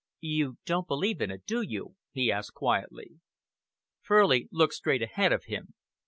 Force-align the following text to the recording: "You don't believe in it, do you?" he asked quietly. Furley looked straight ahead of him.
"You 0.21 0.57
don't 0.65 0.87
believe 0.87 1.21
in 1.21 1.29
it, 1.29 1.45
do 1.45 1.61
you?" 1.61 1.93
he 2.11 2.31
asked 2.31 2.55
quietly. 2.55 3.19
Furley 4.01 4.49
looked 4.51 4.73
straight 4.73 5.03
ahead 5.03 5.31
of 5.31 5.45
him. 5.45 5.75